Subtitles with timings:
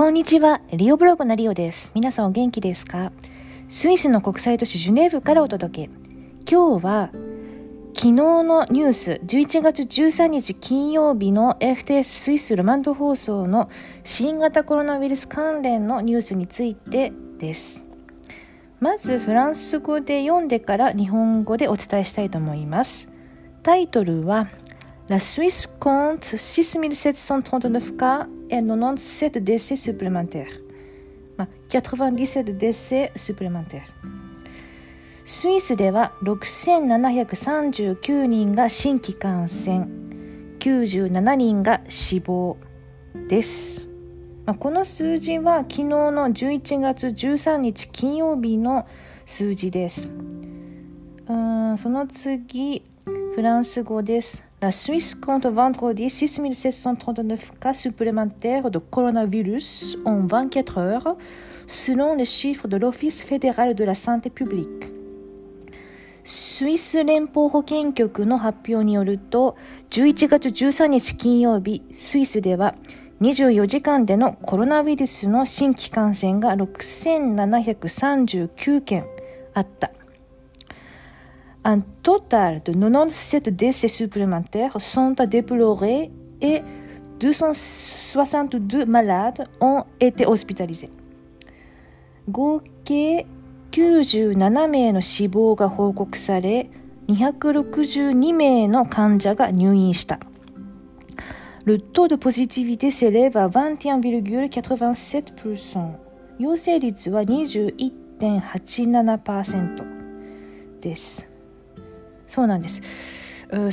[0.00, 1.92] こんにちは、リオブログのリオです。
[1.94, 3.12] 皆さんお元気ですか？
[3.68, 5.90] スイスの国際都市ジュネーブからお届け。
[6.50, 7.10] 今日は
[7.92, 13.68] 昨日のニュース、11月13日金曜日の FTS スイスロマンド放送の
[14.02, 17.84] 新型コロナウイルス関連のニュースについてです。
[18.78, 23.12] まずフランス語で読んでから日本語でお伝えしたいと思います。
[23.62, 24.48] タイトルは
[25.08, 30.60] La Suisse compte 6739 cas et 97 décès supplémentaires.
[31.68, 33.88] 97 décès supplémentaires.
[35.24, 39.86] スイスでは6739人が新規感染、
[40.58, 42.58] 97人が死亡
[43.28, 43.86] です。
[44.44, 48.88] まあ、この数字は昨日の11月13日金曜日の
[49.24, 50.10] 数字です。
[51.28, 54.49] うんその次、フランス語です。
[54.62, 61.16] La Suisse compte vendredi 6739 cas supplémentaires de coronavirus en 24 heures,
[61.66, 64.92] selon les chiffres de l'Office fédéral de la santé publique.
[66.22, 69.56] スイス連邦保健局の発表によると、
[69.88, 72.74] 11月13日金曜日、スイスでは
[73.22, 79.06] 24時間でのコロナウイルスの新規感染が6739件
[79.54, 79.90] あった。
[81.62, 86.62] Un total de 97 décès supplémentaires sont à déplorer et
[87.18, 90.88] 262 malades ont été hospitalisés.
[92.28, 93.26] 合計
[93.72, 96.70] 97名の死亡が報告され、
[97.08, 100.18] 262名の患者が入院した。
[101.66, 105.90] Le taux de positivité s'élève à 21,87%.
[106.38, 109.84] 陽性率は21.87%
[110.80, 111.29] です。
[112.30, 112.80] そうなんです。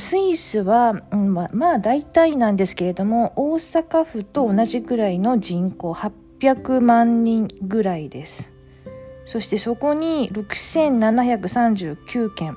[0.00, 8.50] スイスは、まあ、まあ大体なんですけれども大阪府と同じぐらいの人口800万人ぐらいです。
[9.24, 12.56] そしてそこに6739件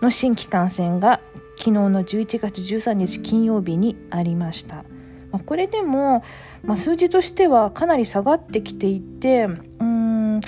[0.00, 1.20] の新規感染が
[1.58, 4.84] 昨日の11月13日金曜日にありました。
[5.30, 6.22] まあ、これでも、
[6.62, 9.48] まあ、数字としてはかなり下がってきていて
[9.80, 10.40] うん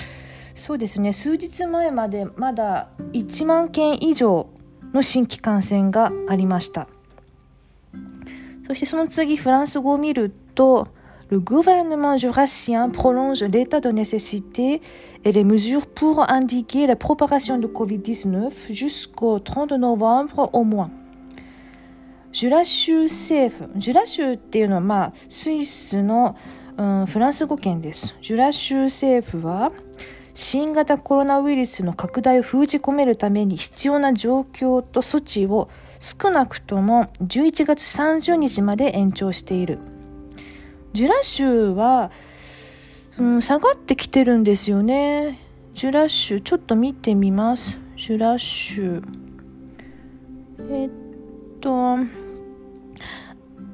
[0.55, 4.49] そうですね数日前までまだ1万件以上
[4.93, 6.87] の新規感染がありました
[8.67, 10.87] そしてその次フランス語を見ると
[11.31, 14.81] Le gouvernement jurassien prolonge l'état de nécessité
[15.23, 20.89] et les mesures pour indiquer la propagation de COVID-19 jusqu'au 30 novembre au moins.
[22.31, 26.35] ジュラ州政府、ジュラ州っていうのは、まあ、スイスの、
[26.77, 28.15] うん、フランス語圏です。
[28.21, 29.71] ジュラ州政府は、
[30.41, 35.69] 新型コロナウイルスの拡大を封じ込めるために必要な状況と措置を
[35.99, 39.79] 少なくとも11月30日まで延長している。
[40.93, 42.09] ジュラ州は、
[43.17, 45.39] うん、下がってきてるんですよね。
[45.73, 47.77] ジュラ州、ちょっと見てみます。
[47.97, 49.01] ジュラ州。
[50.71, 50.89] えっ
[51.59, 51.97] と、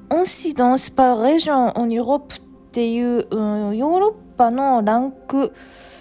[0.10, 2.40] Incidence par région en Europe っ
[2.72, 5.54] ていう、うん、ヨーロッパのランク、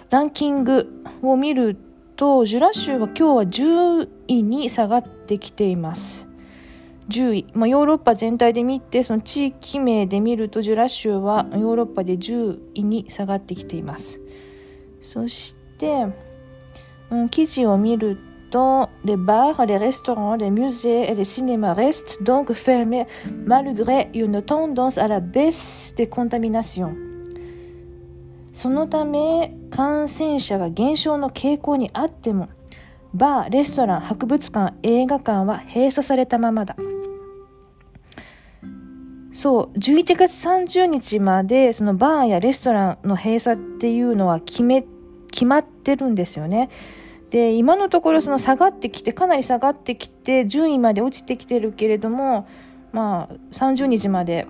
[0.09, 1.77] ランキングを見る
[2.15, 6.27] とジュラ州は今日は10位に下がってきています。
[7.09, 14.21] 10位、まあ、ヨーロッパ全体で見てその地域名で見るとジュラ州はヨーロッパで10位に下がってきています。
[15.01, 16.07] そして、
[17.11, 18.17] うん、記事を見る
[18.49, 23.07] とレバー、レレストラン、レミュージー、レシネマ、レスト、ドンク、フェルメ、
[23.45, 27.04] マルグレ、ユノ、トンドンス、アラ、ベス、デ、コンタミナション。
[28.55, 32.47] そのため感染者が減少の傾向にあっても
[33.13, 36.75] バー、レストラン、博物館、映画館は閉鎖されたままだ。
[39.31, 44.85] そう、11月30日まで、そのバーやレストランの閉鎖っていうのは決め、
[45.31, 46.69] 決まってるんですよね。
[47.31, 52.47] で、今のところその下がってきて、かなり下がってきて、順位まで落ちてきてるけれども、
[52.93, 54.47] まあ、30日まで、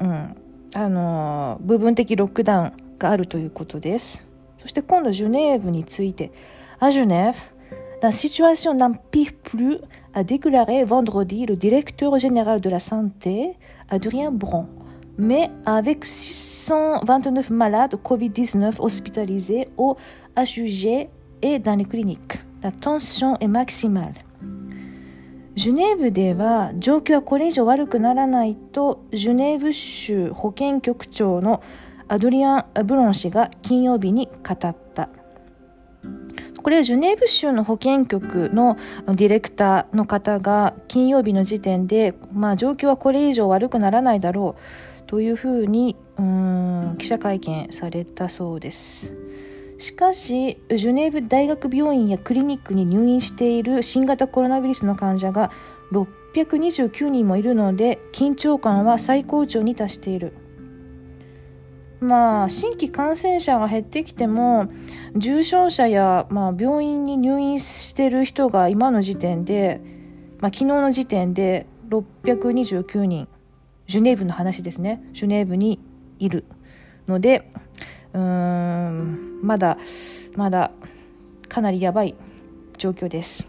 [0.00, 0.36] うん、
[0.74, 4.27] あのー、部分的ロックダウンがあるということです。
[4.57, 6.31] そして今度、ジュネーブについて、
[6.79, 7.53] あ、ジュネーブ、
[8.03, 9.77] La situation n'empire plus,
[10.13, 13.57] a déclaré vendredi le directeur général de la santé,
[13.87, 14.67] Adrien Bron.
[15.17, 19.95] Mais avec 629 malades Covid-19 hospitalisés au
[20.35, 21.07] HUG
[21.41, 24.13] et dans les cliniques, la tension est maximale.
[25.55, 31.61] ジュネーブでは状況はこれ以上悪くならないとジュネーブ州保健局長の
[32.08, 35.08] アドリアン・ブロン氏が金曜日に語った。
[36.62, 38.76] これはジュネーブ州の保健局の
[39.06, 49.14] ディレクターの方が金曜日の時点で、まあ、状況はこれ以上悪くならないだろうというふうにうん記者会見されたそうです
[49.78, 55.50] しかしジュネーブ大学病院やクリニックに入院している新型コロナウイルスの患者が
[55.92, 60.34] 629人もいるので緊張感は最高潮に達している
[62.00, 64.70] まあ新規感染者が減ってきても
[65.16, 69.80] 重症者や、まあ、病院に入院している人が今の時点で、
[70.40, 73.28] まあ、昨日の時点で629人。
[73.86, 75.02] ジュネーブの話ですね。
[75.12, 75.80] ジュネーブに
[76.18, 76.44] いる
[77.06, 77.50] ので
[78.12, 79.78] うーんまだ
[80.36, 80.70] まだ
[81.48, 82.14] かなりやばい
[82.76, 83.48] 状況です。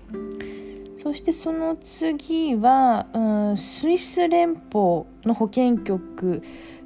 [0.97, 3.19] そしてその次は、う
[3.51, 6.41] ん、スイス連邦の保健局。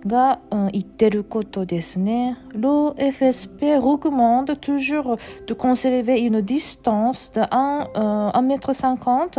[0.07, 2.37] が、うん、言ってることですね。
[2.55, 9.39] L'OFSP recommande toujours de conserver une distance de 1, euh, 1 m 50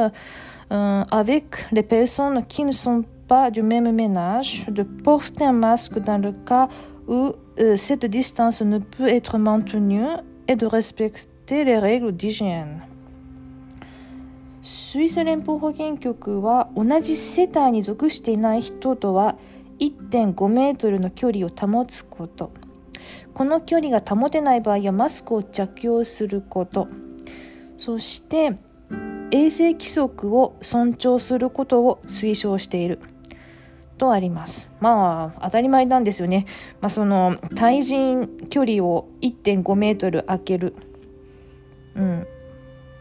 [0.71, 5.99] euh, avec les personnes qui ne sont pas du même ménage, de porter un masque
[5.99, 6.67] dans le cas
[7.07, 10.05] où euh, cette distance ne peut être maintenue
[10.47, 12.81] et de respecter les règles d'hygiène.
[14.61, 19.35] スイス連邦保健局は同じ世帯に属していない人とは
[19.78, 22.52] 1.5メートルの距離を保つこと。
[23.32, 26.88] この距離が保てない場合はマスクを着用すること。
[27.76, 28.56] そして
[29.30, 33.00] 衛生規則を尊重することを推奨している。
[33.98, 34.68] とあります。
[34.80, 36.46] まあ当たり前なんですよね、
[36.80, 40.74] まあ、その対人距離を1.5メートル空ける。
[41.94, 42.26] うん。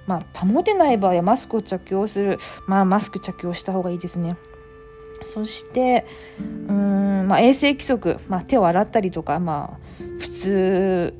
[0.05, 2.37] まあ、保てない場合はマスクを着用する。
[2.67, 4.35] まあ、マスク着用した方がいいですね。
[5.23, 6.05] そして、
[6.39, 11.13] うん、まあ、衛生規則、まあ、手を洗ったりとか、まあ、普通、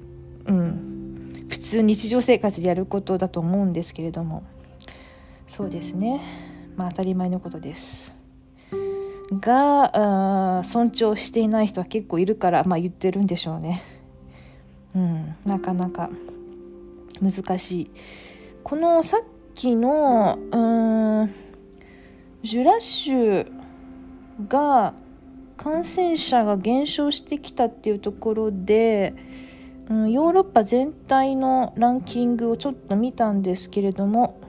[0.46, 4.44] うん、普通日常生活でやることだと思うんですけれども、
[5.48, 6.22] そうですね。
[6.76, 8.16] まあ、当たり前のことです。
[9.32, 13.84] が、尊重していない人は結構いるから、まあ、言ってるんでしょうね。
[14.96, 16.10] うん、なかなか
[17.22, 17.92] 難しい。
[18.64, 19.22] このさっ
[19.56, 21.34] きのうん
[22.44, 23.63] ジュラッシュ
[24.48, 24.94] が
[25.58, 29.14] 感染者が減少してきたっていうところで、
[29.90, 34.40] うん、ヨーロッパ全体のランキングをちょっと見たんですけれども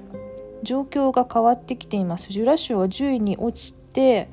[0.62, 2.32] 状況が変わってきています。
[2.32, 4.31] ジュラッシュは10位に落ちて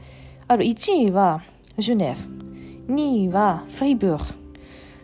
[0.48, 1.44] ある1位は
[1.78, 4.18] ジュネフ2位はフレイブル。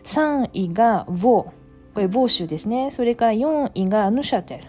[0.04, 1.52] 3位がヴォー。
[1.94, 2.90] これボー州ですね。
[2.90, 4.64] それから4位がヌシャテル。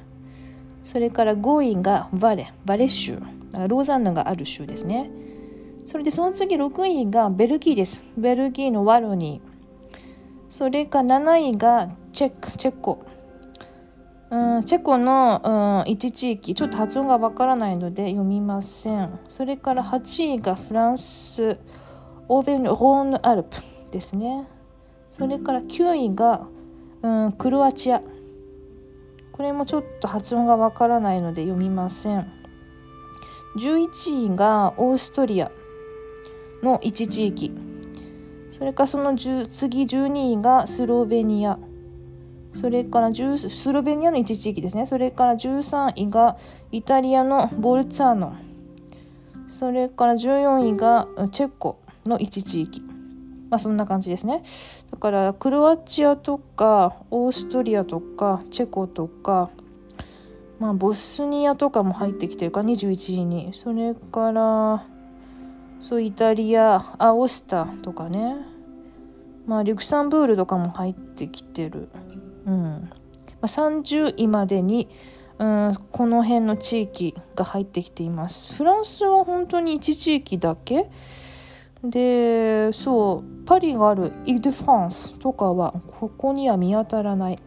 [0.83, 3.19] それから5位がバレバレ州
[3.53, 5.09] ローザンヌがある州ですね。
[5.89, 8.03] それでその次6位がベルギーです。
[8.15, 9.97] ベルギーのワロニー。
[10.47, 13.03] それから7位がチェックチェコ。
[14.30, 16.53] うん、チェコの、うん、一地域。
[16.53, 19.19] ちょっと発音がわからないので読みません。
[19.30, 21.57] それから8位がフランス。
[22.27, 23.57] オーベン・ローヌ・アルプ
[23.92, 24.47] ですね。
[25.09, 26.45] それから9位が
[27.01, 28.01] うん、クロアチア。
[29.31, 32.31] これもちょっと発音がわからないので読みません。
[33.57, 35.51] 11位がオーストリア。
[36.63, 37.51] の一地域。
[38.50, 41.59] それからその次12位がスロベニア。
[42.53, 44.85] それからスロベニアの一地域ですね。
[44.85, 46.38] それから13位が
[46.71, 48.35] イタリアのボルツァーノ。
[49.47, 52.81] それから14位がチェコの一地域。
[53.49, 54.44] まあそんな感じですね。
[54.92, 59.49] だからクロアチアとかオーストリアとかチェコとか、
[60.59, 63.51] まあ、ボスニアとかも入ってきてるか21位に。
[63.54, 64.85] それから
[65.80, 68.36] そうイタリアアオスタとかね。
[69.45, 71.90] まあリュクサンブールとかも入ってきてる。
[72.45, 72.90] うん。
[73.42, 74.90] まあ、30位までに
[75.40, 78.54] うん、この辺の地域が入ってきています。
[78.54, 80.90] フランスは本当に1地域だけ？
[81.81, 87.40] でそうパリがあるイル・デ・フランスとかはここには見当たらない、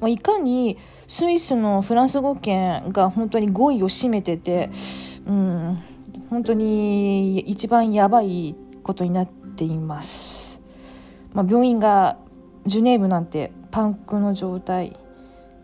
[0.00, 4.70] まあ、いかにスイスのフランス語圏が本当に5位を占めてて、
[5.26, 5.82] うん、
[6.32, 10.62] 本当に一番やばいことになっています、
[11.34, 12.16] まあ、病院が
[12.64, 14.96] ジュネーブなんてパンクの状態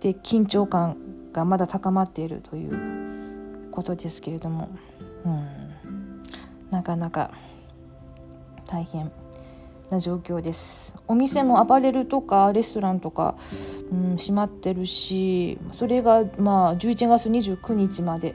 [0.00, 0.98] で緊張感
[1.32, 4.68] がまだ高まっているということですけれども、
[5.24, 6.22] うん、
[6.70, 7.30] なかなか
[8.66, 9.10] 大変
[9.88, 10.94] な状況です。
[11.06, 13.36] お店もアパレルとかレストランとか、
[13.90, 18.34] うん、閉まってるしそれがまあ11月29日まで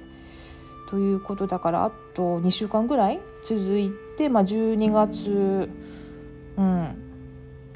[0.93, 5.67] ということだからあと2週間ぐらい続いて、まあ、12月
[6.55, 6.97] うん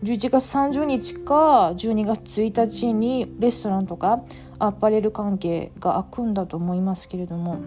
[0.04, 4.22] 11月30日か12月1日にレストランとか
[4.60, 7.60] アパレル関係が開くんだと思いますけれども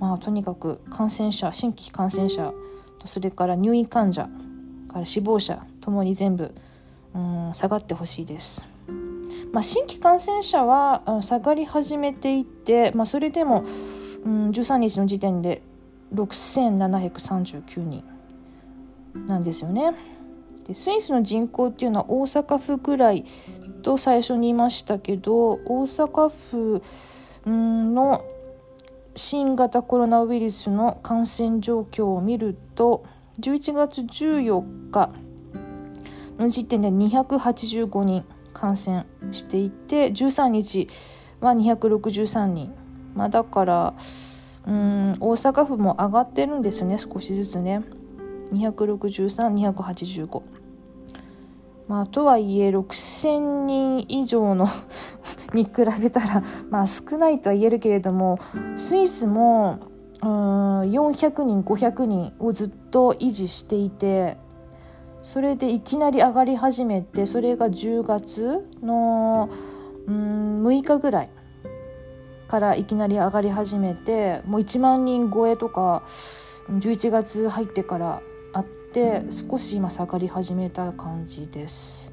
[0.00, 2.52] まあとにかく感染者新規感染者
[2.98, 4.28] とそれから入院患者
[4.92, 6.54] から死亡者ともに全部、
[7.14, 8.68] うん、下がってほしいです。
[9.50, 13.64] まあ、新規感染者は下がり始めていて、まあ、それでも、
[14.24, 15.62] うん、13日の時点で
[16.14, 18.04] 6739人
[19.26, 19.94] なんですよね。
[20.66, 23.24] でスイスの人口っていうのは大阪府ぐらい
[23.82, 26.82] と最初に言いましたけど大阪府
[27.46, 28.24] の
[29.14, 33.04] 新型コロナウイルスの感染状況を見ると
[33.40, 35.10] 11月14日
[36.38, 40.88] の時点で285人感染していて13日
[41.40, 42.74] は263人、
[43.18, 43.94] まあ、だから
[44.66, 47.82] うん大阪府も上がってるんですね少しずつね。
[48.52, 50.40] 263285
[51.88, 54.68] まあとはいえ6000人以上の
[55.52, 55.70] に比
[56.00, 58.38] べたらまあ少ないとは言えるけれども
[58.76, 59.80] スイスも
[60.22, 64.38] うん400人500人をずっと維持していて
[65.22, 69.50] それでいきなり上がり始めてそれが10月の
[70.06, 71.30] うん6日ぐらい
[72.48, 76.02] からいきなり上がり始めてもう1万人超えとか
[76.70, 82.10] 11月入ってからあって少し今下がり始めた感じです。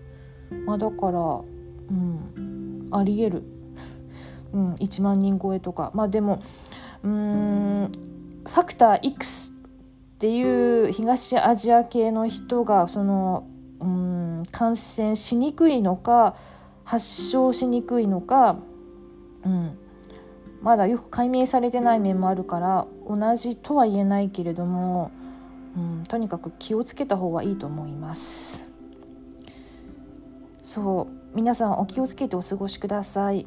[0.65, 3.43] まあ、だから、うん、ありえる、
[4.53, 6.43] うん、1万人超えとかまあでも
[7.03, 7.91] うん
[8.45, 13.47] ファクター X っていう東アジア系の人がその
[13.79, 16.35] うん感染しにくいのか
[16.83, 18.57] 発症しにくいのか、
[19.43, 19.77] うん、
[20.65, 25.11] まだよく解明されてない面もあるから同じとは言えないけれども、
[25.77, 28.67] うん、とにかく気をつけた方がいいと思います。
[30.63, 33.45] そう皆さんお気をつけてお過ごしください。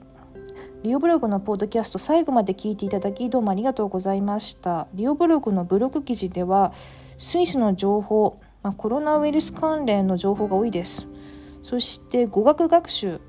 [0.85, 4.87] リオブログのポッドキャスト最後まで聞いていただきどうもありがとうございました。
[4.95, 6.73] リオブログのブログ記事では
[7.19, 11.09] スイスの情報、まあ、コロナウイルス関連の情報が多いです。
[11.65, 13.21] そして語学学習、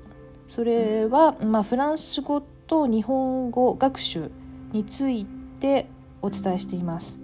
[0.46, 4.30] それは、まあ、フランス語と日本語学習
[4.70, 5.26] につい
[5.58, 5.88] て
[6.22, 7.18] お伝えしています。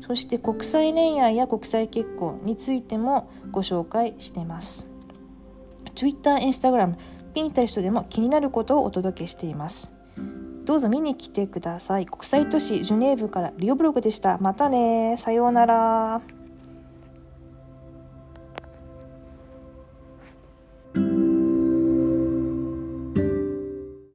[0.00, 4.88] そして国際恋愛や国際結婚についてもご紹介しています。
[5.94, 6.94] Twitter、Instagram、
[7.34, 9.92] Pinterest でも気になることをお届けしています。
[10.64, 12.06] どうぞ見に来てください。
[12.06, 14.38] 国際都市ジュネーブからリオブログでした。
[14.38, 15.16] またね。
[15.18, 16.35] さようなら。